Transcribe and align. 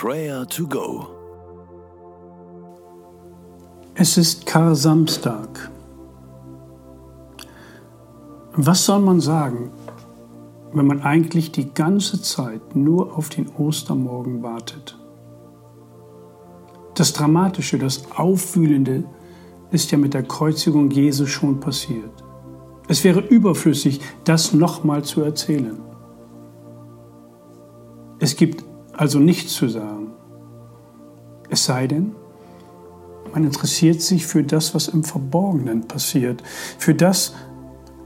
Prayer 0.00 0.46
to 0.46 0.64
Go. 0.64 1.08
Es 3.96 4.16
ist 4.16 4.46
Kar-Samstag. 4.46 5.72
Was 8.52 8.84
soll 8.84 9.00
man 9.00 9.20
sagen, 9.20 9.72
wenn 10.72 10.86
man 10.86 11.02
eigentlich 11.02 11.50
die 11.50 11.74
ganze 11.74 12.22
Zeit 12.22 12.76
nur 12.76 13.18
auf 13.18 13.28
den 13.28 13.48
Ostermorgen 13.58 14.40
wartet? 14.40 14.96
Das 16.94 17.12
Dramatische, 17.12 17.76
das 17.76 18.08
Aufwühlende 18.12 19.02
ist 19.72 19.90
ja 19.90 19.98
mit 19.98 20.14
der 20.14 20.22
Kreuzigung 20.22 20.92
Jesu 20.92 21.26
schon 21.26 21.58
passiert. 21.58 22.22
Es 22.86 23.02
wäre 23.02 23.18
überflüssig, 23.18 24.00
das 24.22 24.52
nochmal 24.52 25.02
zu 25.02 25.22
erzählen. 25.22 25.80
Es 28.20 28.36
gibt 28.36 28.67
also 28.98 29.20
nichts 29.20 29.54
zu 29.54 29.68
sagen. 29.68 30.08
Es 31.48 31.64
sei 31.64 31.86
denn, 31.86 32.14
man 33.32 33.44
interessiert 33.44 34.02
sich 34.02 34.26
für 34.26 34.42
das, 34.42 34.74
was 34.74 34.88
im 34.88 35.04
Verborgenen 35.04 35.86
passiert, 35.86 36.42
für 36.78 36.94
das, 36.94 37.34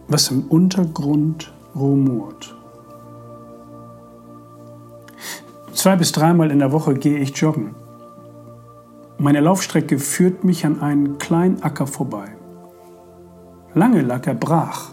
was 0.07 0.31
im 0.31 0.45
Untergrund 0.49 1.53
rumort. 1.75 2.55
Zwei 5.73 5.97
bis 5.97 6.13
dreimal 6.13 6.51
in 6.51 6.59
der 6.59 6.73
Woche 6.73 6.95
gehe 6.95 7.19
ich 7.19 7.35
joggen. 7.39 7.75
Meine 9.17 9.41
Laufstrecke 9.41 9.99
führt 9.99 10.45
mich 10.45 10.67
an 10.67 10.83
einen 10.83 11.17
kleinen 11.17 11.63
Acker 11.63 11.87
vorbei. 11.87 12.37
Lange 13.73 14.03
lag 14.03 14.27
er 14.27 14.35
brach. 14.35 14.91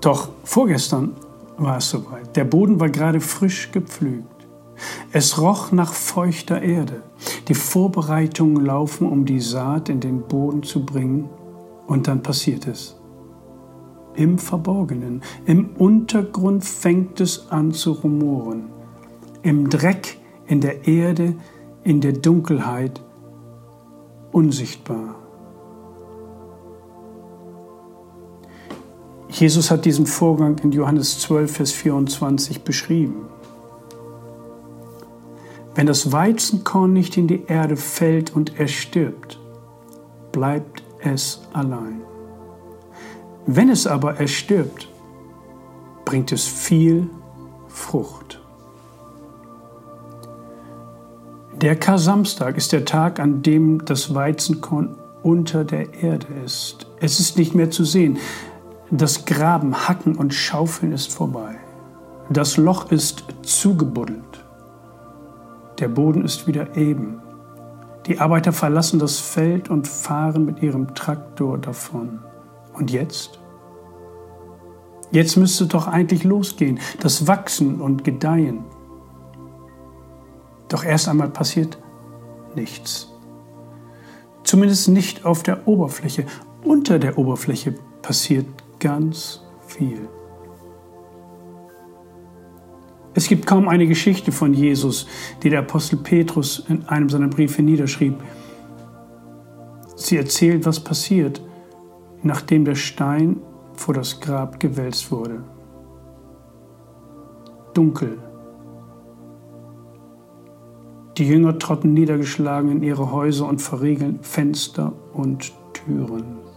Doch 0.00 0.28
vorgestern 0.44 1.16
war 1.60 1.78
es 1.78 1.90
soweit. 1.90 2.36
Der 2.36 2.44
Boden 2.44 2.80
war 2.80 2.88
gerade 2.88 3.20
frisch 3.20 3.70
gepflügt. 3.72 4.26
Es 5.12 5.40
roch 5.40 5.72
nach 5.72 5.92
feuchter 5.92 6.62
Erde. 6.62 7.02
Die 7.48 7.54
Vorbereitungen 7.54 8.64
laufen, 8.64 9.06
um 9.06 9.26
die 9.26 9.40
Saat 9.40 9.88
in 9.88 10.00
den 10.00 10.22
Boden 10.22 10.62
zu 10.62 10.84
bringen. 10.84 11.28
Und 11.86 12.08
dann 12.08 12.22
passiert 12.22 12.66
es. 12.66 12.96
Im 14.14 14.38
Verborgenen, 14.38 15.22
im 15.46 15.76
Untergrund 15.76 16.64
fängt 16.64 17.20
es 17.20 17.50
an 17.50 17.72
zu 17.72 17.92
rumoren. 17.92 18.70
Im 19.42 19.68
Dreck, 19.70 20.18
in 20.46 20.60
der 20.60 20.86
Erde, 20.86 21.34
in 21.84 22.00
der 22.00 22.12
Dunkelheit, 22.12 23.00
unsichtbar. 24.32 25.19
Jesus 29.40 29.70
hat 29.70 29.86
diesen 29.86 30.04
Vorgang 30.04 30.58
in 30.58 30.70
Johannes 30.70 31.18
12, 31.20 31.50
Vers 31.50 31.72
24 31.72 32.62
beschrieben. 32.62 33.24
Wenn 35.74 35.86
das 35.86 36.12
Weizenkorn 36.12 36.92
nicht 36.92 37.16
in 37.16 37.26
die 37.26 37.44
Erde 37.46 37.76
fällt 37.76 38.36
und 38.36 38.60
erstirbt, 38.60 39.40
bleibt 40.30 40.82
es 40.98 41.40
allein. 41.54 42.02
Wenn 43.46 43.70
es 43.70 43.86
aber 43.86 44.16
erstirbt, 44.16 44.88
bringt 46.04 46.32
es 46.32 46.46
viel 46.46 47.08
Frucht. 47.68 48.42
Der 51.62 51.76
Kar-Samstag 51.76 52.58
ist 52.58 52.72
der 52.72 52.84
Tag, 52.84 53.18
an 53.18 53.40
dem 53.40 53.86
das 53.86 54.14
Weizenkorn 54.14 54.98
unter 55.22 55.64
der 55.64 55.94
Erde 55.94 56.26
ist. 56.44 56.86
Es 57.00 57.20
ist 57.20 57.38
nicht 57.38 57.54
mehr 57.54 57.70
zu 57.70 57.84
sehen. 57.84 58.18
Das 58.92 59.24
Graben, 59.24 59.86
Hacken 59.86 60.16
und 60.16 60.34
Schaufeln 60.34 60.90
ist 60.92 61.12
vorbei. 61.12 61.54
Das 62.28 62.56
Loch 62.56 62.90
ist 62.90 63.24
zugebuddelt. 63.42 64.44
Der 65.78 65.86
Boden 65.86 66.24
ist 66.24 66.48
wieder 66.48 66.76
eben. 66.76 67.22
Die 68.06 68.18
Arbeiter 68.18 68.52
verlassen 68.52 68.98
das 68.98 69.20
Feld 69.20 69.70
und 69.70 69.86
fahren 69.86 70.44
mit 70.44 70.60
ihrem 70.60 70.92
Traktor 70.96 71.58
davon. 71.58 72.18
Und 72.72 72.90
jetzt? 72.90 73.38
Jetzt 75.12 75.36
müsste 75.36 75.66
doch 75.66 75.86
eigentlich 75.86 76.24
losgehen, 76.24 76.80
das 76.98 77.28
Wachsen 77.28 77.80
und 77.80 78.02
Gedeihen. 78.02 78.64
Doch 80.68 80.82
erst 80.84 81.08
einmal 81.08 81.30
passiert 81.30 81.78
nichts. 82.56 83.08
Zumindest 84.42 84.88
nicht 84.88 85.24
auf 85.24 85.44
der 85.44 85.68
Oberfläche. 85.68 86.26
Unter 86.64 86.98
der 86.98 87.18
Oberfläche 87.18 87.74
passiert 88.02 88.46
ganz 88.80 89.42
viel. 89.66 90.08
Es 93.14 93.28
gibt 93.28 93.46
kaum 93.46 93.68
eine 93.68 93.86
Geschichte 93.86 94.32
von 94.32 94.54
Jesus, 94.54 95.06
die 95.42 95.50
der 95.50 95.60
Apostel 95.60 95.96
Petrus 95.96 96.64
in 96.68 96.84
einem 96.86 97.08
seiner 97.08 97.28
Briefe 97.28 97.62
niederschrieb. 97.62 98.14
Sie 99.96 100.16
erzählt, 100.16 100.64
was 100.64 100.80
passiert, 100.80 101.42
nachdem 102.22 102.64
der 102.64 102.76
Stein 102.76 103.40
vor 103.74 103.94
das 103.94 104.20
Grab 104.20 104.60
gewälzt 104.60 105.10
wurde. 105.10 105.42
Dunkel. 107.74 108.18
Die 111.18 111.26
Jünger 111.26 111.58
trotten 111.58 111.92
niedergeschlagen 111.92 112.70
in 112.70 112.82
ihre 112.82 113.12
Häuser 113.12 113.46
und 113.46 113.60
verriegeln 113.60 114.20
Fenster 114.22 114.92
und 115.12 115.52
Türen. 115.74 116.49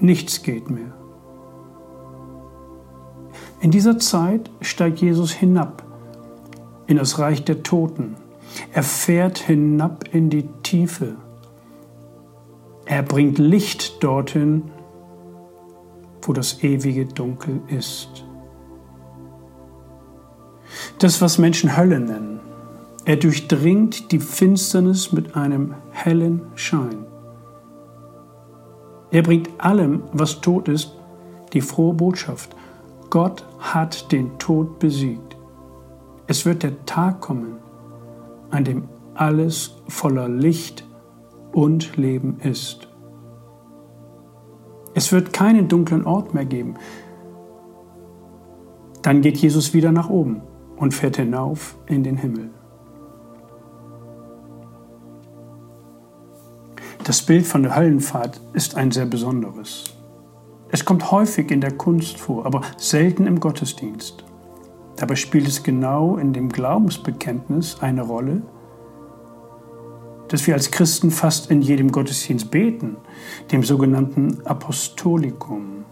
Nichts 0.00 0.42
geht 0.42 0.70
mehr. 0.70 0.92
In 3.60 3.70
dieser 3.70 3.98
Zeit 3.98 4.50
steigt 4.60 5.00
Jesus 5.00 5.32
hinab 5.32 5.82
in 6.86 6.96
das 6.96 7.18
Reich 7.18 7.44
der 7.44 7.62
Toten. 7.62 8.16
Er 8.72 8.82
fährt 8.82 9.38
hinab 9.38 10.04
in 10.12 10.30
die 10.30 10.48
Tiefe. 10.62 11.16
Er 12.84 13.02
bringt 13.02 13.38
Licht 13.38 14.02
dorthin, 14.02 14.70
wo 16.22 16.32
das 16.32 16.62
ewige 16.62 17.06
Dunkel 17.06 17.62
ist. 17.68 18.24
Das, 20.98 21.20
was 21.20 21.38
Menschen 21.38 21.76
Hölle 21.76 22.00
nennen. 22.00 22.40
Er 23.06 23.16
durchdringt 23.16 24.12
die 24.12 24.18
Finsternis 24.18 25.12
mit 25.12 25.36
einem 25.36 25.74
hellen 25.90 26.42
Schein. 26.54 27.06
Er 29.14 29.22
bringt 29.22 29.48
allem, 29.58 30.02
was 30.12 30.40
tot 30.40 30.66
ist, 30.66 30.98
die 31.52 31.60
frohe 31.60 31.94
Botschaft. 31.94 32.50
Gott 33.10 33.46
hat 33.60 34.10
den 34.10 34.36
Tod 34.40 34.80
besiegt. 34.80 35.36
Es 36.26 36.44
wird 36.44 36.64
der 36.64 36.84
Tag 36.84 37.20
kommen, 37.20 37.58
an 38.50 38.64
dem 38.64 38.88
alles 39.14 39.76
voller 39.86 40.28
Licht 40.28 40.84
und 41.52 41.96
Leben 41.96 42.40
ist. 42.40 42.88
Es 44.94 45.12
wird 45.12 45.32
keinen 45.32 45.68
dunklen 45.68 46.04
Ort 46.06 46.34
mehr 46.34 46.44
geben. 46.44 46.74
Dann 49.02 49.20
geht 49.20 49.36
Jesus 49.36 49.74
wieder 49.74 49.92
nach 49.92 50.10
oben 50.10 50.42
und 50.74 50.92
fährt 50.92 51.18
hinauf 51.18 51.76
in 51.86 52.02
den 52.02 52.16
Himmel. 52.16 52.50
Das 57.04 57.20
Bild 57.20 57.46
von 57.46 57.62
der 57.62 57.76
Höllenfahrt 57.76 58.40
ist 58.54 58.76
ein 58.76 58.90
sehr 58.90 59.04
besonderes. 59.04 59.84
Es 60.70 60.86
kommt 60.86 61.10
häufig 61.10 61.50
in 61.50 61.60
der 61.60 61.72
Kunst 61.76 62.18
vor, 62.18 62.46
aber 62.46 62.62
selten 62.78 63.26
im 63.26 63.40
Gottesdienst. 63.40 64.24
Dabei 64.96 65.14
spielt 65.14 65.46
es 65.46 65.62
genau 65.62 66.16
in 66.16 66.32
dem 66.32 66.48
Glaubensbekenntnis 66.48 67.76
eine 67.82 68.00
Rolle, 68.00 68.40
dass 70.28 70.46
wir 70.46 70.54
als 70.54 70.70
Christen 70.70 71.10
fast 71.10 71.50
in 71.50 71.60
jedem 71.60 71.92
Gottesdienst 71.92 72.50
beten, 72.50 72.96
dem 73.52 73.62
sogenannten 73.62 74.40
Apostolikum. 74.46 75.84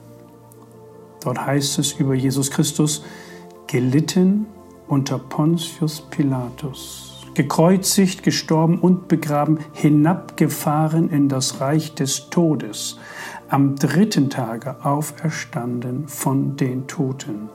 Dort 1.23 1.45
heißt 1.45 1.79
es 1.79 1.93
über 1.93 2.15
Jesus 2.15 2.51
Christus, 2.51 3.05
gelitten 3.67 4.47
unter 4.89 5.19
Pontius 5.19 6.01
Pilatus 6.01 7.12
gekreuzigt, 7.35 8.23
gestorben 8.23 8.79
und 8.79 9.09
begraben, 9.09 9.59
hinabgefahren 9.73 11.09
in 11.09 11.29
das 11.29 11.61
Reich 11.61 11.95
des 11.95 12.31
Todes, 12.31 12.99
am 13.49 13.77
dritten 13.77 14.31
Tage 14.31 14.85
auferstanden 14.85 16.09
von 16.09 16.57
den 16.57 16.87
Toten. 16.87 17.49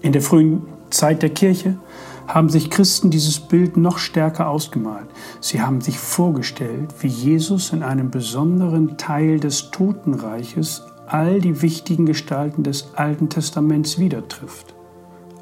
In 0.00 0.12
der 0.12 0.22
frühen 0.22 0.62
Zeit 0.90 1.22
der 1.22 1.30
Kirche 1.30 1.78
haben 2.26 2.48
sich 2.48 2.70
Christen 2.70 3.10
dieses 3.10 3.40
Bild 3.40 3.76
noch 3.76 3.98
stärker 3.98 4.48
ausgemalt. 4.48 5.06
Sie 5.40 5.62
haben 5.62 5.80
sich 5.80 5.98
vorgestellt, 5.98 6.92
wie 7.00 7.08
Jesus 7.08 7.72
in 7.72 7.82
einem 7.82 8.10
besonderen 8.10 8.98
Teil 8.98 9.38
des 9.38 9.70
Totenreiches 9.70 10.82
all 11.06 11.40
die 11.40 11.62
wichtigen 11.62 12.06
Gestalten 12.06 12.62
des 12.64 12.94
Alten 12.94 13.28
Testaments 13.28 13.98
wieder 13.98 14.26
trifft. 14.26 14.74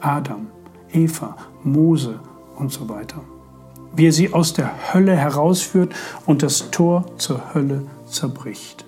Adam, 0.01 0.49
Eva, 0.94 1.37
Mose 1.62 2.20
und 2.56 2.73
so 2.73 2.88
weiter. 2.88 3.20
Wie 3.94 4.06
er 4.06 4.12
sie 4.12 4.32
aus 4.32 4.55
der 4.55 4.94
Hölle 4.94 5.17
herausführt 5.17 5.94
und 6.26 6.43
das 6.43 6.70
Tor 6.70 7.05
zur 7.19 7.55
Hölle 7.55 7.82
zerbricht. 8.06 8.85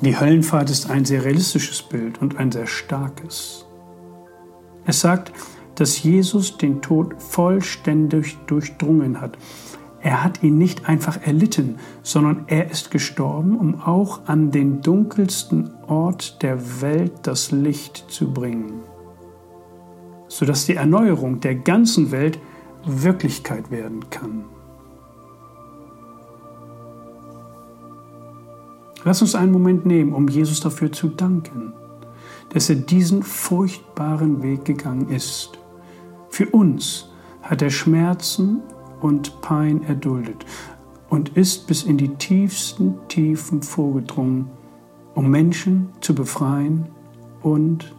Die 0.00 0.18
Höllenfahrt 0.18 0.68
ist 0.68 0.90
ein 0.90 1.04
sehr 1.04 1.24
realistisches 1.24 1.80
Bild 1.82 2.20
und 2.20 2.36
ein 2.36 2.50
sehr 2.50 2.66
starkes. 2.66 3.66
Es 4.84 5.00
sagt, 5.00 5.32
dass 5.76 6.02
Jesus 6.02 6.58
den 6.58 6.82
Tod 6.82 7.14
vollständig 7.22 8.36
durchdrungen 8.46 9.20
hat. 9.20 9.38
Er 10.00 10.24
hat 10.24 10.42
ihn 10.42 10.58
nicht 10.58 10.88
einfach 10.88 11.22
erlitten, 11.24 11.78
sondern 12.02 12.44
er 12.48 12.68
ist 12.68 12.90
gestorben, 12.90 13.56
um 13.56 13.80
auch 13.80 14.26
an 14.26 14.50
den 14.50 14.82
dunkelsten 14.82 15.70
Ort 15.86 16.42
der 16.42 16.82
Welt 16.82 17.12
das 17.22 17.52
Licht 17.52 18.06
zu 18.08 18.32
bringen, 18.32 18.80
sodass 20.32 20.64
die 20.64 20.76
Erneuerung 20.76 21.40
der 21.40 21.54
ganzen 21.54 22.10
Welt 22.10 22.38
Wirklichkeit 22.86 23.70
werden 23.70 24.08
kann. 24.08 24.46
Lass 29.04 29.20
uns 29.20 29.34
einen 29.34 29.52
Moment 29.52 29.84
nehmen, 29.84 30.14
um 30.14 30.28
Jesus 30.28 30.60
dafür 30.60 30.90
zu 30.90 31.08
danken, 31.08 31.74
dass 32.48 32.70
er 32.70 32.76
diesen 32.76 33.22
furchtbaren 33.22 34.42
Weg 34.42 34.64
gegangen 34.64 35.10
ist. 35.10 35.58
Für 36.30 36.48
uns 36.48 37.10
hat 37.42 37.60
er 37.60 37.70
Schmerzen 37.70 38.62
und 39.02 39.42
Pein 39.42 39.82
erduldet 39.82 40.46
und 41.10 41.36
ist 41.36 41.66
bis 41.66 41.82
in 41.82 41.98
die 41.98 42.14
tiefsten 42.16 42.94
Tiefen 43.08 43.62
vorgedrungen, 43.62 44.48
um 45.14 45.30
Menschen 45.30 45.90
zu 46.00 46.14
befreien 46.14 46.86
und 47.42 47.94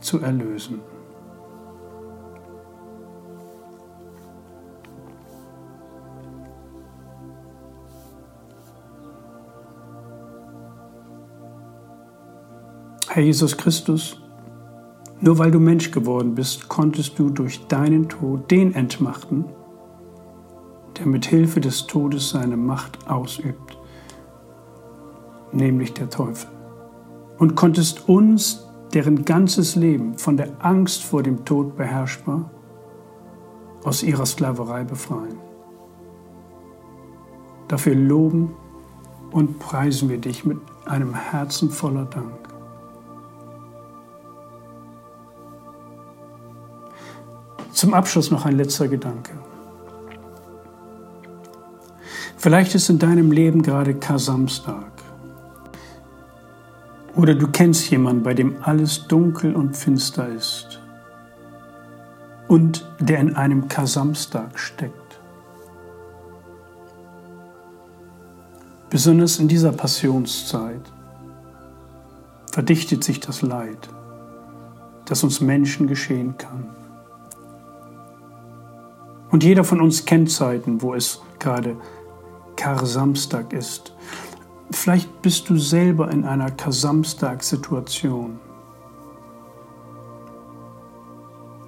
zu 0.00 0.20
erlösen. 0.20 0.78
Herr 13.10 13.22
Jesus 13.22 13.56
Christus, 13.56 14.20
nur 15.20 15.38
weil 15.38 15.50
du 15.50 15.58
Mensch 15.58 15.90
geworden 15.90 16.34
bist, 16.34 16.68
konntest 16.68 17.18
du 17.18 17.30
durch 17.30 17.66
deinen 17.66 18.10
Tod 18.10 18.50
den 18.50 18.74
entmachten, 18.74 19.46
der 20.98 21.06
mit 21.06 21.24
Hilfe 21.24 21.60
des 21.60 21.86
Todes 21.86 22.28
seine 22.28 22.58
Macht 22.58 23.08
ausübt, 23.08 23.78
nämlich 25.52 25.94
der 25.94 26.10
Teufel. 26.10 26.50
Und 27.38 27.54
konntest 27.54 28.10
uns, 28.10 28.66
deren 28.92 29.24
ganzes 29.24 29.74
Leben 29.74 30.18
von 30.18 30.36
der 30.36 30.50
Angst 30.58 31.02
vor 31.02 31.22
dem 31.22 31.46
Tod 31.46 31.76
beherrschbar, 31.76 32.50
aus 33.84 34.02
ihrer 34.02 34.26
Sklaverei 34.26 34.84
befreien. 34.84 35.38
Dafür 37.68 37.94
loben 37.94 38.52
und 39.30 39.58
preisen 39.58 40.10
wir 40.10 40.18
dich 40.18 40.44
mit 40.44 40.58
einem 40.84 41.14
Herzen 41.14 41.70
voller 41.70 42.04
Dank. 42.04 42.57
Zum 47.78 47.94
Abschluss 47.94 48.32
noch 48.32 48.44
ein 48.44 48.56
letzter 48.56 48.88
Gedanke. 48.88 49.30
Vielleicht 52.36 52.74
ist 52.74 52.88
in 52.88 52.98
deinem 52.98 53.30
Leben 53.30 53.62
gerade 53.62 53.94
Kasamstag. 53.94 54.90
Oder 57.14 57.36
du 57.36 57.46
kennst 57.46 57.88
jemanden, 57.88 58.24
bei 58.24 58.34
dem 58.34 58.56
alles 58.62 59.06
dunkel 59.06 59.54
und 59.54 59.76
finster 59.76 60.26
ist 60.26 60.80
und 62.48 62.84
der 62.98 63.20
in 63.20 63.36
einem 63.36 63.68
Kasamstag 63.68 64.58
steckt. 64.58 65.20
Besonders 68.90 69.38
in 69.38 69.46
dieser 69.46 69.70
Passionszeit 69.70 70.82
verdichtet 72.50 73.04
sich 73.04 73.20
das 73.20 73.40
Leid, 73.42 73.88
das 75.04 75.22
uns 75.22 75.40
Menschen 75.40 75.86
geschehen 75.86 76.36
kann. 76.38 76.70
Und 79.30 79.44
jeder 79.44 79.64
von 79.64 79.80
uns 79.80 80.04
kennt 80.04 80.30
Zeiten, 80.30 80.80
wo 80.82 80.94
es 80.94 81.20
gerade 81.38 81.76
Kar-Samstag 82.56 83.52
ist. 83.52 83.94
Vielleicht 84.70 85.22
bist 85.22 85.48
du 85.48 85.56
selber 85.56 86.10
in 86.10 86.24
einer 86.24 86.50
Kar-Samstag-Situation. 86.50 88.40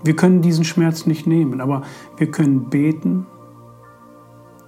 Wir 0.03 0.17
können 0.17 0.41
diesen 0.41 0.65
Schmerz 0.65 1.05
nicht 1.07 1.27
nehmen, 1.27 1.61
aber 1.61 1.83
wir 2.17 2.31
können 2.31 2.71
beten, 2.71 3.27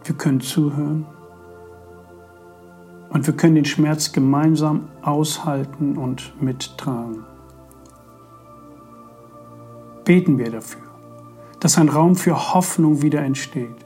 wir 0.05 0.15
können 0.15 0.41
zuhören 0.41 1.07
und 3.09 3.27
wir 3.27 3.35
können 3.35 3.55
den 3.55 3.65
Schmerz 3.65 4.13
gemeinsam 4.13 4.89
aushalten 5.01 5.97
und 5.97 6.35
mittragen. 6.43 7.25
Beten 10.05 10.37
wir 10.37 10.51
dafür, 10.51 10.83
dass 11.63 11.79
ein 11.79 11.89
Raum 11.89 12.17
für 12.17 12.55
Hoffnung 12.55 13.03
wieder 13.03 13.23
entsteht 13.23 13.77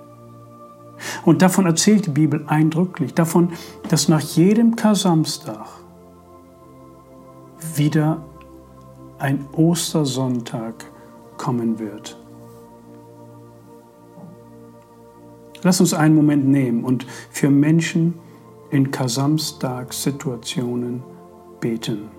und 1.26 1.42
davon 1.42 1.66
erzählt 1.66 2.06
die 2.06 2.10
Bibel 2.10 2.42
eindrücklich, 2.46 3.12
davon, 3.12 3.52
dass 3.90 4.08
nach 4.08 4.20
jedem 4.20 4.76
Kasamstag 4.76 5.66
wieder 7.74 8.24
ein 9.18 9.44
Ostersonntag 9.52 10.86
kommen 11.36 11.78
wird. 11.78 12.18
Lass 15.62 15.80
uns 15.80 15.92
einen 15.92 16.14
Moment 16.14 16.46
nehmen 16.46 16.82
und 16.84 17.04
für 17.30 17.50
Menschen 17.50 18.14
in 18.70 18.90
Kasamstag-Situationen 18.90 21.02
beten. 21.60 22.15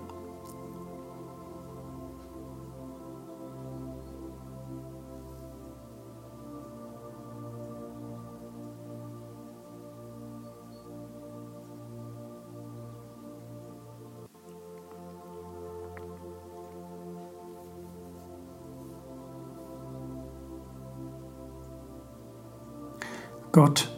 Gott, 23.60 23.90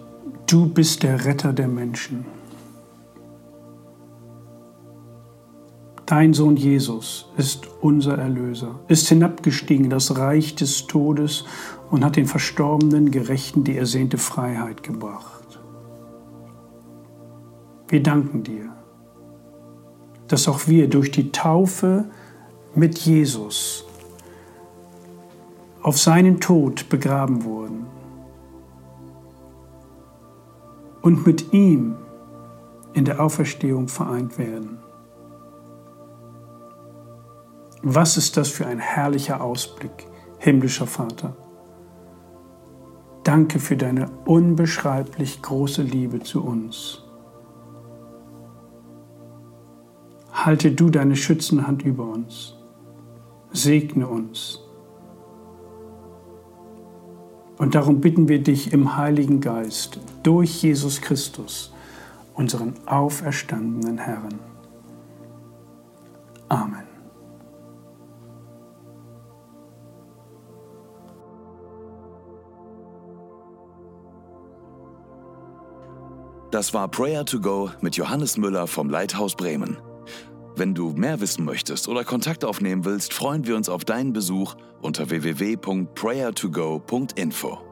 du 0.47 0.71
bist 0.71 1.03
der 1.03 1.27
Retter 1.27 1.53
der 1.53 1.69
Menschen. 1.69 2.25
Dein 6.07 6.33
Sohn 6.33 6.57
Jesus 6.57 7.31
ist 7.37 7.69
unser 7.83 8.17
Erlöser, 8.17 8.81
ist 8.89 9.11
hinabgestiegen 9.11 9.85
in 9.85 9.91
das 9.91 10.17
Reich 10.17 10.55
des 10.55 10.87
Todes 10.87 11.45
und 11.91 12.07
hat 12.07 12.17
den 12.17 12.25
verstorbenen 12.25 13.11
Gerechten 13.11 13.63
die 13.63 13.77
ersehnte 13.77 14.17
Freiheit 14.17 14.83
gebracht. 14.83 15.61
Wir 17.89 18.03
danken 18.03 18.43
dir, 18.43 18.73
dass 20.27 20.49
auch 20.49 20.69
wir 20.69 20.89
durch 20.89 21.11
die 21.11 21.33
Taufe 21.33 22.07
mit 22.75 22.99
Jesus 22.99 23.85
auf 25.83 25.99
seinen 25.99 26.41
Tod 26.41 26.89
begraben 26.89 27.45
wurden 27.45 27.90
und 31.03 31.27
mit 31.27 31.53
ihm 31.53 31.97
in 32.93 33.05
der 33.05 33.21
Auferstehung 33.21 33.89
vereint 33.89 34.39
werden. 34.39 34.79
Was 37.83 38.17
ist 38.17 38.37
das 38.37 38.49
für 38.49 38.67
ein 38.67 38.79
herrlicher 38.79 39.41
Ausblick, 39.41 40.07
himmlischer 40.39 40.87
Vater? 40.87 41.35
Danke 43.25 43.59
für 43.59 43.77
deine 43.77 44.11
unbeschreiblich 44.25 45.41
große 45.41 45.83
Liebe 45.83 46.21
zu 46.21 46.43
uns. 46.45 47.03
Halte 50.33 50.73
du 50.73 50.91
deine 50.91 51.17
schützende 51.17 51.67
Hand 51.67 51.83
über 51.83 52.05
uns. 52.05 52.57
Segne 53.53 54.07
uns 54.07 54.61
und 57.61 57.75
darum 57.75 58.01
bitten 58.01 58.27
wir 58.27 58.43
dich 58.43 58.73
im 58.73 58.97
Heiligen 58.97 59.43
Geist 59.43 60.01
durch 60.23 60.63
Jesus 60.63 61.03
Christus, 61.03 61.75
unseren 62.33 62.73
auferstandenen 62.87 63.99
Herrn. 63.99 64.39
Amen. 66.49 66.87
Das 76.51 76.73
war 76.73 76.89
Prayer 76.89 77.27
to 77.27 77.41
Go 77.41 77.71
mit 77.83 77.95
Johannes 77.95 78.39
Müller 78.39 78.67
vom 78.69 78.89
Leithaus 78.89 79.35
Bremen. 79.35 79.77
Wenn 80.61 80.75
du 80.75 80.91
mehr 80.91 81.21
wissen 81.23 81.47
möchtest 81.47 81.89
oder 81.89 82.05
Kontakt 82.05 82.45
aufnehmen 82.45 82.85
willst, 82.85 83.15
freuen 83.15 83.47
wir 83.47 83.57
uns 83.57 83.71
auf 83.71 83.87
deinen 83.87 84.13
Besuch 84.13 84.57
unter 84.83 85.09
www.prayertogo.info. 85.09 87.70